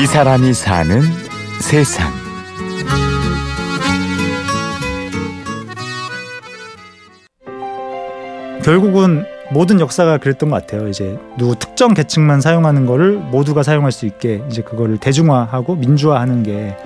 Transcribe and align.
이 0.00 0.06
사람이 0.06 0.54
사는 0.54 1.02
세상. 1.60 2.10
결국은 8.64 9.26
모든 9.52 9.78
역사가 9.78 10.16
그랬던 10.16 10.48
것 10.48 10.56
같아요. 10.56 10.88
이제 10.88 11.18
누구 11.36 11.54
특정 11.54 11.92
계층만 11.92 12.40
사용하는 12.40 12.86
거를 12.86 13.18
모두가 13.18 13.62
사용할 13.62 13.92
수 13.92 14.06
있게 14.06 14.42
이제 14.48 14.62
그거를 14.62 14.96
대중화하고 14.96 15.74
민주화하는 15.74 16.44
게 16.44 16.78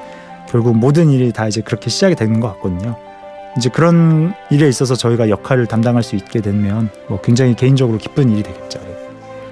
결국 0.49 0.77
모든 0.77 1.09
일이 1.11 1.31
다 1.31 1.47
이제 1.47 1.61
그렇게 1.61 1.91
시작이 1.91 2.17
되는 2.17 2.41
것 2.41 2.49
같거든요. 2.55 2.97
이제 3.57 3.69
그런 3.69 4.35
일에 4.51 4.67
있어서 4.67 4.97
저희가 4.97 5.29
역할을 5.29 5.67
담당할 5.67 6.03
수 6.03 6.17
있게 6.17 6.41
되면 6.41 6.91
뭐 7.07 7.21
굉장히 7.21 7.55
개인적으로 7.55 7.97
기쁜 7.99 8.29
일이 8.31 8.43
되겠죠. 8.43 8.81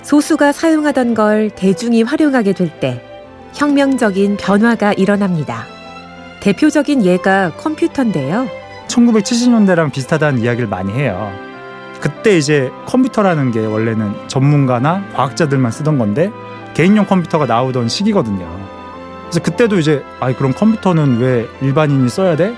소수가 0.03 0.51
사용하던 0.51 1.15
걸 1.15 1.51
대중이 1.51 2.03
활용하게 2.03 2.55
될 2.55 2.81
때 2.81 3.12
혁명적인 3.55 4.37
변화가 4.39 4.93
일어납니다. 4.95 5.67
대표적인 6.41 7.05
예가 7.05 7.53
컴퓨터인데요. 7.57 8.47
1970년대랑 8.89 9.93
비슷하다는 9.93 10.41
이야기를 10.41 10.69
많이 10.69 10.93
해요. 10.93 11.33
그때 12.01 12.37
이제 12.37 12.71
컴퓨터라는 12.87 13.53
게 13.53 13.65
원래는 13.65 14.29
전문가나 14.29 15.05
과학자들만 15.15 15.71
쓰던 15.71 15.99
건데 15.99 16.33
개인용 16.75 17.07
컴퓨터가 17.07 17.47
나오던 17.47 17.89
시기거든요. 17.89 18.49
그래서 19.23 19.41
그때도 19.41 19.79
이제 19.79 20.03
아 20.19 20.33
그럼 20.35 20.53
컴퓨터는 20.53 21.19
왜 21.19 21.47
일반인이 21.61 22.09
써야 22.09 22.35
돼? 22.35 22.55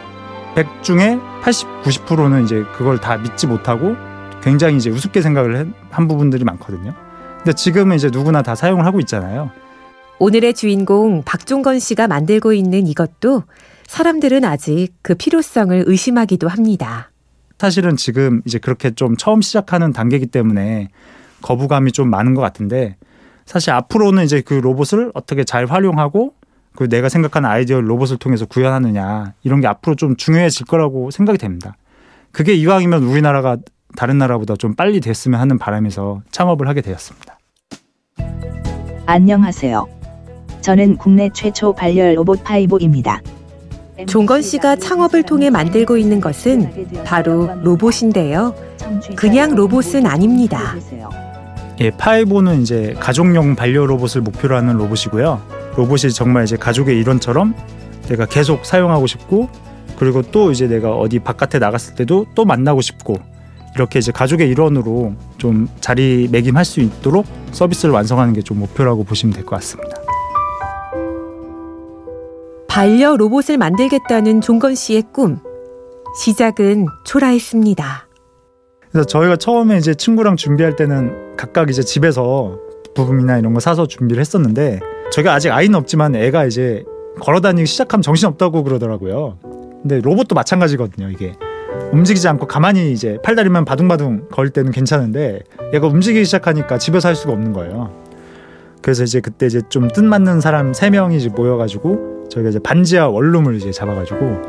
100 0.54 0.82
중에 0.82 1.18
80, 1.42 1.68
90%는 1.82 2.44
이제 2.44 2.64
그걸 2.76 2.98
다 2.98 3.16
믿지 3.16 3.46
못하고 3.46 3.96
굉장히 4.42 4.76
이제 4.76 4.88
우습게 4.88 5.20
생각을 5.20 5.72
한 5.90 6.08
부분들이 6.08 6.44
많거든요. 6.44 6.94
근데 7.38 7.52
지금은 7.52 7.96
이제 7.96 8.08
누구나 8.10 8.42
다 8.42 8.54
사용을 8.54 8.86
하고 8.86 8.98
있잖아요. 9.00 9.50
오늘의 10.25 10.55
주인공 10.55 11.22
박종건 11.22 11.80
씨가 11.80 12.08
만들고 12.08 12.55
있는 12.55 12.86
이것도 12.86 13.42
사람들은 13.86 14.42
아직 14.42 14.89
그 15.03 15.14
필요성을 15.14 15.84
의심하기도 15.86 16.48
합니다. 16.48 17.11
사실은 17.58 17.97
지금 17.97 18.41
이제 18.47 18.58
그렇게 18.58 18.91
좀 18.92 19.19
처음 19.19 19.42
시작하는 19.42 19.92
단계이기 19.92 20.28
때문에 20.28 20.89
거부감이 21.42 21.92
좀 21.92 22.08
많은 22.08 22.33
것 22.33 22.41
같은데 22.41 22.97
사실 23.44 23.72
앞으로는 23.72 24.25
이제 24.25 24.41
그 24.41 24.55
로봇을 24.55 25.11
어떻게 25.12 25.44
잘 25.44 25.66
활용하고 25.66 26.33
그 26.75 26.88
내가 26.88 27.11
생각하는 27.11 27.50
아이디어 27.50 27.83
로봇을 27.83 28.16
통해서 28.16 28.47
구현하느냐 28.47 29.34
이런 29.42 29.61
게 29.61 29.66
앞으로 29.66 29.94
좀 29.94 30.16
중요해질 30.16 30.64
거라고 30.64 31.11
생각이 31.11 31.36
됩니다. 31.36 31.77
그게 32.33 32.55
이왕이면 32.55 33.03
우리나라가 33.03 33.59
다른 33.94 34.16
나라보다 34.16 34.56
좀 34.56 34.75
빨리 34.75 35.03
됐으면 35.03 35.38
하는 35.38 35.59
바람에서 35.59 36.22
창업을 36.31 36.66
하게 36.66 36.81
되었습니다. 36.81 37.38
안녕하세요. 39.05 39.94
저는 40.64 40.96
국내 40.96 41.28
최초 41.34 41.74
반려 41.74 42.14
로봇 42.14 42.42
파이보입니다. 42.42 43.20
종건 44.06 44.40
씨가 44.40 44.76
창업을 44.76 45.22
통해 45.22 45.50
만들고 45.50 45.98
있는 45.98 46.22
것은 46.22 47.04
바로 47.04 47.50
로봇인데요. 47.62 48.54
그냥 49.14 49.54
로봇은 49.54 50.06
아닙니다. 50.06 50.74
예, 51.80 51.90
파이보는 51.90 52.62
이제 52.62 52.94
가족용 52.98 53.54
반려 53.56 53.84
로봇을 53.84 54.22
목표로 54.22 54.56
하는 54.56 54.78
로봇이고요. 54.78 55.42
로봇이 55.76 56.10
정말 56.14 56.44
이제 56.44 56.56
가족의 56.56 56.98
일원처럼 56.98 57.54
내가 58.08 58.24
계속 58.24 58.64
사용하고 58.64 59.06
싶고 59.06 59.50
그리고 59.98 60.22
또 60.22 60.50
이제 60.50 60.66
내가 60.66 60.92
어디 60.96 61.18
바깥에 61.18 61.58
나갔을 61.58 61.94
때도 61.94 62.24
또 62.34 62.46
만나고 62.46 62.80
싶고 62.80 63.16
이렇게 63.74 63.98
이제 63.98 64.12
가족의 64.12 64.48
일원으로 64.48 65.12
좀 65.36 65.68
자리매김할 65.82 66.64
수 66.64 66.80
있도록 66.80 67.26
서비스를 67.52 67.92
완성하는 67.92 68.32
게 68.32 68.40
좀 68.40 68.60
목표라고 68.60 69.04
보시면 69.04 69.34
될 69.34 69.44
것 69.44 69.56
같습니다. 69.56 69.96
반려 72.75 73.16
로봇을 73.16 73.56
만들겠다는 73.56 74.41
종건 74.41 74.75
씨의 74.75 75.04
꿈. 75.12 75.38
시작은 76.19 76.87
초라했습니다. 77.04 78.09
그래서 78.91 79.06
저희가 79.06 79.37
처음에 79.37 79.78
이제 79.78 79.94
친구랑 79.94 80.34
준비할 80.34 80.75
때는 80.75 81.37
각각 81.37 81.71
이제 81.71 81.84
집에서 81.84 82.59
부품이나 82.97 83.38
이런 83.38 83.54
거 83.54 83.60
사서 83.60 83.87
준비를 83.87 84.21
했었는데 84.21 84.81
저희가 85.12 85.32
아직 85.32 85.53
아이는 85.53 85.76
없지만 85.76 86.16
애가 86.16 86.47
이제 86.47 86.84
걸어 87.21 87.41
다니기 87.41 87.65
시작하면 87.65 88.03
정신 88.03 88.26
없다고 88.26 88.65
그러더라고요. 88.65 89.38
근데 89.81 90.00
로봇도 90.00 90.34
마찬가지거든요, 90.34 91.10
이게. 91.10 91.37
움직이지 91.93 92.27
않고 92.27 92.48
가만히 92.48 92.91
이제 92.91 93.19
팔다리만 93.22 93.66
바둥바둥 93.66 94.31
걸 94.32 94.50
때는 94.50 94.72
괜찮은데 94.72 95.44
얘가 95.72 95.87
움직이기 95.87 96.25
시작하니까 96.25 96.78
집에서 96.78 97.06
할 97.06 97.15
수가 97.15 97.34
없는 97.34 97.53
거예요. 97.53 97.93
그래서 98.82 99.04
이제 99.04 99.21
그때 99.21 99.47
이제 99.47 99.62
좀 99.69 99.87
뜻맞는 99.87 100.41
사람 100.41 100.75
세 100.75 100.91
명이 100.91 101.16
이제 101.19 101.28
모여가지고 101.28 102.13
저희가 102.30 102.50
이제 102.50 102.58
반지하 102.58 103.08
원룸을 103.08 103.56
이제 103.56 103.70
잡아가지고 103.70 104.40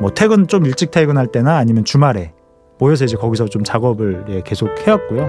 뭐 0.00 0.10
퇴근 0.10 0.46
좀 0.46 0.66
일찍 0.66 0.90
퇴근할 0.90 1.26
때나 1.28 1.56
아니면 1.56 1.84
주말에 1.84 2.32
모여서 2.78 3.04
이제 3.04 3.16
거기서 3.16 3.46
좀 3.46 3.62
작업을 3.64 4.24
예, 4.28 4.42
계속 4.44 4.68
해왔고요. 4.86 5.28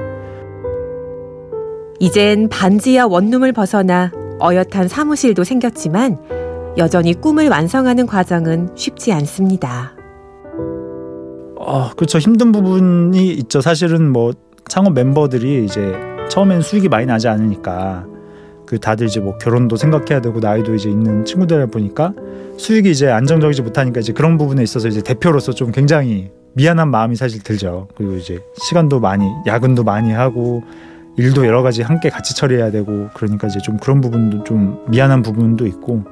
이젠 1.99 2.49
반지하 2.49 3.07
원룸을 3.07 3.53
벗어나 3.53 4.11
어엿한 4.41 4.87
사무실도 4.87 5.43
생겼지만 5.43 6.17
여전히 6.77 7.13
꿈을 7.13 7.49
완성하는 7.49 8.07
과정은 8.07 8.69
쉽지 8.75 9.13
않습니다. 9.13 9.93
어, 11.55 11.91
그렇죠. 11.95 12.17
힘든 12.17 12.51
부분이 12.51 13.31
있죠. 13.33 13.61
사실은 13.61 14.11
뭐 14.11 14.33
창업 14.67 14.93
멤버들이 14.93 15.63
이제 15.65 15.93
처음엔 16.29 16.61
수익이 16.61 16.89
많이 16.89 17.05
나지 17.05 17.27
않으니까 17.27 18.05
그 18.73 18.79
다들 18.79 19.05
이제 19.05 19.19
뭐 19.19 19.37
결혼도 19.37 19.75
생각해야 19.75 20.19
되고 20.19 20.39
나이도 20.39 20.73
이제 20.73 20.89
있는 20.89 21.25
친구들 21.25 21.67
보니까 21.67 22.11
수익이 22.57 22.89
이제 22.89 23.07
안정적이지 23.07 23.61
못하니까 23.61 23.99
이제 23.99 24.13
그런 24.13 24.35
부분에 24.39 24.63
있어서 24.63 24.87
이제 24.87 25.03
대표로서 25.03 25.51
좀 25.53 25.71
굉장히 25.71 26.31
미안한 26.53 26.89
마음이 26.89 27.15
사실 27.15 27.43
들죠. 27.43 27.87
그리고 27.95 28.15
이제 28.15 28.39
시간도 28.63 28.99
많이 28.99 29.29
야근도 29.45 29.83
많이 29.83 30.11
하고 30.11 30.63
일도 31.17 31.45
여러 31.45 31.61
가지 31.61 31.83
함께 31.83 32.09
같이 32.09 32.35
처리해야 32.35 32.71
되고 32.71 33.09
그러니까 33.13 33.45
이제 33.47 33.59
좀 33.59 33.77
그런 33.77 34.01
부분도 34.01 34.43
좀 34.43 34.83
미안한 34.87 35.21
부분도 35.21 35.67
있고 35.67 36.03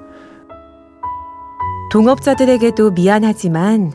동업자들에게도 1.91 2.91
미안하지만 2.91 3.91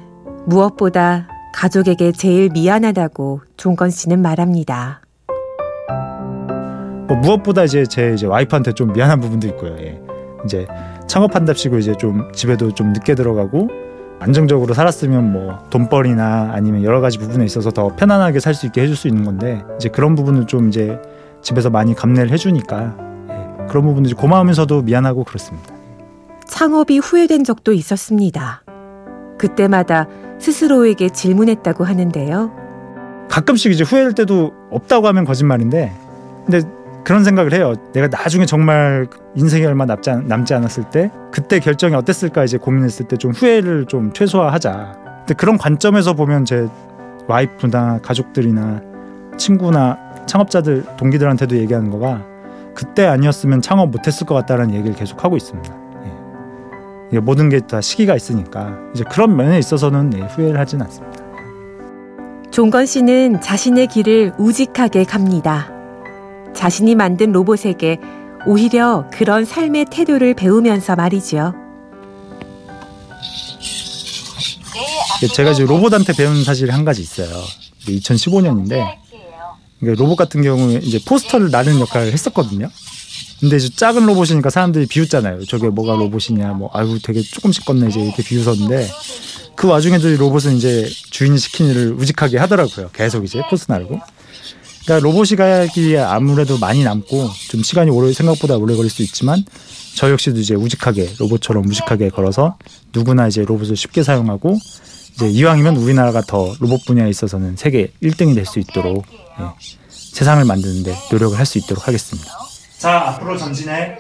무엇보다 0.47 1.28
가족에게 1.54 2.10
제일 2.10 2.50
미안하다고 2.53 3.43
종건 3.56 3.91
씨는 3.91 4.21
말합니다. 4.22 5.06
뭐 7.06 7.17
무엇보다 7.17 7.65
이제 7.65 7.84
제 7.87 8.12
이제 8.15 8.27
와이프한테 8.27 8.72
좀 8.72 8.93
미안한 8.93 9.21
부분도 9.21 9.47
있고요. 9.49 9.77
예. 9.78 10.00
이제 10.44 10.67
창업한답시고 11.06 11.78
이제 11.78 11.94
좀 11.94 12.31
집에도 12.33 12.72
좀 12.72 12.93
늦게 12.93 13.15
들어가고 13.15 13.69
안정적으로 14.19 14.75
살았으면 14.75 15.33
뭐 15.33 15.59
돈벌이나 15.71 16.50
아니면 16.53 16.83
여러 16.83 17.00
가지 17.00 17.19
부분에 17.19 17.45
있어서 17.45 17.71
더 17.71 17.95
편안하게 17.95 18.41
살 18.41 18.55
수 18.55 18.66
있게 18.66 18.83
해줄 18.83 18.97
수 18.97 19.09
있는 19.09 19.25
건데 19.25 19.62
이제 19.77 19.89
그런 19.89 20.15
부분을 20.15 20.47
좀 20.47 20.69
이제 20.69 20.99
집에서 21.43 21.71
많이 21.71 21.95
감내를 21.95 22.31
해주니까 22.33 22.97
예. 23.31 23.66
그런 23.69 23.84
부분들이 23.84 24.15
고마우면서도 24.15 24.83
미안하고 24.83 25.25
그렇습니다. 25.25 25.75
창업이 26.47 26.99
후회된 26.99 27.45
적도 27.45 27.72
있었습니다. 27.72 28.62
그때마다 29.39 30.06
스스로에게 30.39 31.11
질문했다고 31.11 31.84
하는데요. 31.84 32.50
가끔씩 33.28 33.72
이제 33.72 33.84
후회할 33.84 34.12
때도 34.15 34.53
없다고 34.71 35.06
하면 35.09 35.25
거짓말인데 35.25 35.93
근데 36.47 36.61
그런 37.06 37.22
생각을 37.22 37.55
해요. 37.55 37.75
내가 37.93 38.09
나중에 38.09 38.47
정말 38.47 39.06
인생이 39.37 39.65
얼마 39.65 39.84
남지, 39.87 40.11
남지 40.25 40.55
않았을 40.55 40.91
때 40.91 41.12
그때 41.31 41.61
결정이 41.61 41.94
어땠을까 41.94 42.43
이제 42.43 42.59
고민했을 42.59 43.06
때 43.06 43.17
좀 43.17 43.31
후회를 43.31 43.87
좀 43.87 44.12
최소화하자. 44.12 44.99
근데 45.19 45.34
그런 45.34 45.56
관점에서 45.56 46.15
보면 46.15 46.45
제 46.45 46.66
와이프나 47.28 48.00
가족들이나 48.03 48.81
친구나 49.37 49.97
창업자들 50.27 50.84
동기들한테도 50.97 51.57
얘기하는 51.59 51.91
거가 51.91 52.25
그때 52.75 53.07
아니었으면 53.07 53.63
창업 53.63 53.91
못했을 53.91 54.27
것 54.27 54.34
같다는 54.34 54.75
얘기를 54.75 54.97
계속 54.97 55.22
하고 55.22 55.36
있습니다. 55.36 55.75
예. 57.13 57.21
모든 57.21 57.48
게 57.48 57.60
다 57.60 57.80
시기가 57.80 58.16
있으니까 58.16 58.77
이제 58.95 59.04
그런 59.09 59.36
면에 59.36 59.60
있어서는 59.60 60.13
예, 60.19 60.22
후회를 60.22 60.59
하진 60.59 60.83
않습니다. 60.83 61.22
종건 62.51 62.84
씨는 62.86 63.41
자신의 63.41 63.86
길을 63.86 64.33
우직하게 64.39 65.04
갑니다. 65.04 65.76
자신이 66.56 66.94
만든 66.94 67.32
로봇에게 67.32 67.98
오히려 68.47 69.08
그런 69.12 69.44
삶의 69.44 69.86
태도를 69.91 70.34
배우면서 70.34 70.97
말이죠. 70.97 71.54
예, 75.22 75.26
제가 75.28 75.53
이제 75.53 75.64
로봇한테 75.64 76.12
배운 76.14 76.42
사실이 76.42 76.70
한 76.70 76.84
가지 76.84 77.03
있어요. 77.03 77.28
2015년인데 77.86 78.84
로봇 79.80 80.16
같은 80.16 80.42
경우에 80.42 80.80
이제 80.82 80.98
포스터를 81.04 81.50
나르는 81.50 81.80
역할을 81.80 82.12
했었거든요. 82.12 82.68
근데 83.41 83.56
이제 83.56 83.68
작은 83.68 84.06
로봇이니까 84.06 84.48
사람들이 84.48 84.86
비웃잖아요. 84.86 85.44
저게 85.44 85.68
뭐가 85.68 85.94
로봇이냐, 85.97 86.54
뭐 86.54 86.70
아유 86.72 86.98
되게 87.03 87.20
조금씩 87.20 87.66
껐네 87.66 87.91
이제 87.91 88.00
이렇게 88.00 88.22
비웃었는데 88.22 88.91
그 89.54 89.68
와중에도 89.68 90.08
로봇은 90.16 90.56
이제 90.56 90.88
주인이 91.10 91.36
시킨 91.38 91.66
일을 91.68 91.92
우직하게 91.92 92.38
하더라고요. 92.38 92.91
계속 92.92 93.24
이제 93.24 93.42
포스터 93.50 93.74
나르고. 93.74 94.00
그러니까 94.86 95.04
로봇이 95.04 95.30
가기에 95.36 95.98
아무래도 95.98 96.59
많이 96.59 96.84
남고 96.84 97.28
좀 97.50 97.62
시간이 97.62 97.91
오래 97.91 98.12
생각보다 98.12 98.56
오래 98.56 98.77
걸릴 98.77 98.88
수 98.88 99.03
있지만 99.03 99.44
저 99.97 100.10
역시도 100.10 100.38
이제 100.38 100.54
우직하게 100.54 101.15
로봇처럼 101.18 101.66
우직하게 101.66 102.10
걸어서 102.10 102.56
누구나 102.94 103.27
이제 103.27 103.44
로봇을 103.44 103.77
쉽게 103.77 104.03
사용하고 104.04 104.56
이제 105.15 105.28
이왕이면 105.28 105.77
우리나라가 105.77 106.21
더 106.21 106.54
로봇 106.60 106.84
분야에 106.84 107.09
있어서는 107.10 107.56
세계 107.56 107.92
1등이 108.03 108.34
될 108.34 108.47
수 108.47 108.60
있도록 108.60 109.04
예, 109.41 109.44
세상을 109.88 110.44
만드는데 110.44 110.94
노력을 111.10 111.36
할 111.36 111.44
수 111.47 111.59
있도록 111.59 111.89
하겠습니다. 111.89 112.30
자 112.78 113.09
앞으로 113.09 113.36
전진해. 113.36 113.97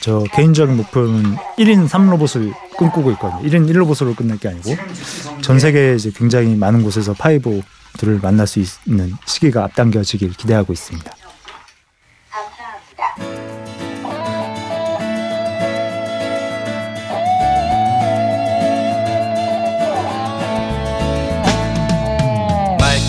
저 0.00 0.24
개인적인 0.34 0.76
목표는 0.76 1.36
1인 1.58 1.88
3로봇을 1.88 2.52
꿈꾸고 2.76 3.12
있거든요. 3.12 3.40
1인 3.48 3.70
1로봇으로 3.72 4.14
끝낼 4.16 4.36
게 4.38 4.48
아니고 4.48 4.76
전 5.42 5.58
세계에 5.60 5.94
이제 5.94 6.10
굉장히 6.14 6.56
많은 6.56 6.82
곳에서 6.82 7.14
파이보들을 7.14 8.18
만날 8.20 8.46
수 8.46 8.60
있는 8.86 9.12
시기가 9.26 9.64
앞당겨지길 9.64 10.34
기대하고 10.34 10.72
있습니다. 10.72 11.12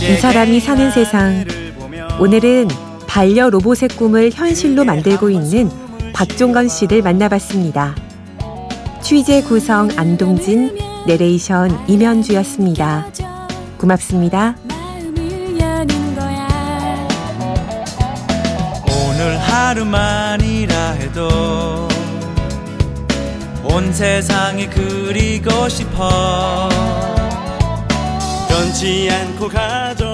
이 0.03 0.15
사람이 0.17 0.59
사는 0.59 0.91
세상. 0.91 1.45
오늘은 2.19 2.67
반려 3.07 3.49
로봇의 3.49 3.89
꿈을 3.97 4.31
현실로 4.33 4.83
만들고 4.83 5.29
있는 5.29 5.69
박종건 6.13 6.67
씨를 6.67 7.01
만나봤습니다. 7.01 7.95
취재 9.01 9.41
구성 9.41 9.89
안동진, 9.95 10.77
내레이션 11.07 11.89
임현주였습니다. 11.89 13.07
고맙습니다. 13.77 14.55
하루만이라 19.63 20.91
해도 20.91 21.87
온 23.63 23.93
세상이 23.93 24.69
그리고 24.69 25.69
싶어. 25.69 26.67
변치 28.49 29.09
않고 29.09 29.47
세상 29.47 30.12